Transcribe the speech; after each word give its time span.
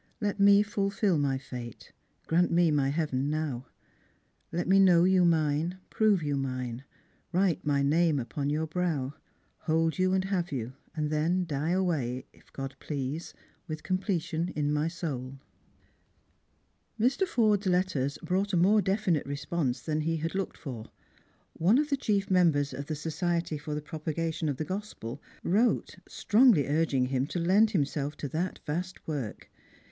Let 0.19 0.39
me 0.39 0.63
fulfil 0.63 1.19
my 1.19 1.37
fate. 1.37 1.91
Grant 2.25 2.51
me 2.51 2.71
my 2.71 2.89
heaven 2.89 3.29
now! 3.29 3.67
Let 4.51 4.67
me 4.67 4.79
know 4.79 5.03
you 5.03 5.23
mine, 5.23 5.77
Prove 5.91 6.23
you 6.23 6.35
mine, 6.35 6.83
write 7.31 7.63
my 7.67 7.83
name 7.83 8.17
upon 8.19 8.49
your 8.49 8.65
brow, 8.65 9.13
Hold 9.59 9.99
you 9.99 10.13
and 10.13 10.23
have 10.25 10.51
you, 10.51 10.73
and 10.95 11.11
then 11.11 11.45
die 11.45 11.69
away, 11.69 12.25
If 12.33 12.51
God 12.51 12.75
please, 12.79 13.35
with 13.67 13.83
completion 13.83 14.49
in 14.55 14.73
my 14.73 14.87
soul 14.87 15.37
I" 16.99 17.03
Mr. 17.03 17.27
Forde's 17.27 17.67
letters 17.67 18.17
brought 18.23 18.53
a 18.53 18.57
more 18.57 18.81
definite 18.81 19.27
response 19.27 19.83
than 19.83 20.01
he 20.01 20.17
had 20.17 20.33
looked 20.33 20.57
for. 20.57 20.89
One 21.53 21.77
of 21.77 21.91
the 21.91 21.95
chief 21.95 22.31
members 22.31 22.73
of 22.73 22.87
the 22.87 22.95
Society 22.95 23.55
for 23.59 23.75
the 23.75 23.83
Propagation 23.83 24.49
of 24.49 24.57
the 24.57 24.65
Gospel 24.65 25.21
wrote, 25.43 25.97
strongly 26.07 26.65
urging 26.65 27.05
him 27.05 27.27
to 27.27 27.37
lend 27.39 27.69
himself 27.69 28.17
to 28.17 28.27
that 28.29 28.57
vast 28.65 29.07
work. 29.07 29.51